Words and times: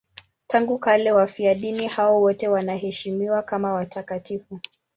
Tangu 0.47 0.79
kale 0.79 1.11
wafiadini 1.11 1.87
hao 1.87 2.21
wote 2.21 2.47
wanaheshimiwa 2.47 3.43
kama 3.43 3.73
watakatifu. 3.73 4.59